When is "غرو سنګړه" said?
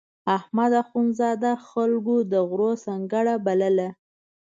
2.49-3.35